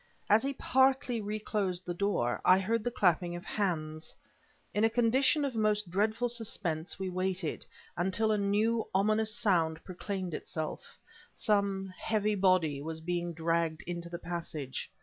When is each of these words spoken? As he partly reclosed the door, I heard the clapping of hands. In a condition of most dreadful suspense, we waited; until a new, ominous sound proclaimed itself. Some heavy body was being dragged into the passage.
As 0.31 0.41
he 0.41 0.53
partly 0.53 1.21
reclosed 1.21 1.85
the 1.85 1.93
door, 1.93 2.41
I 2.43 2.57
heard 2.57 2.83
the 2.83 2.89
clapping 2.89 3.35
of 3.35 3.45
hands. 3.45 4.15
In 4.73 4.83
a 4.83 4.89
condition 4.89 5.45
of 5.45 5.53
most 5.53 5.91
dreadful 5.91 6.27
suspense, 6.27 6.97
we 6.97 7.07
waited; 7.07 7.67
until 7.95 8.31
a 8.31 8.37
new, 8.39 8.87
ominous 8.95 9.35
sound 9.37 9.83
proclaimed 9.83 10.33
itself. 10.33 10.97
Some 11.35 11.93
heavy 11.99 12.33
body 12.33 12.81
was 12.81 12.99
being 12.99 13.31
dragged 13.35 13.83
into 13.83 14.09
the 14.09 14.17
passage. 14.17 14.89